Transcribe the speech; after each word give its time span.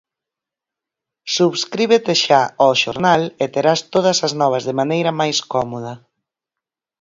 Subscríbete 1.37 2.13
xa 2.25 2.41
ao 2.63 2.73
xornal 2.83 3.21
e 3.43 3.45
terás 3.55 3.79
todas 3.93 4.17
as 4.27 4.33
novas 4.41 4.63
de 4.67 4.77
maneira 4.81 5.11
máis 5.19 5.37
cómoda. 5.53 5.93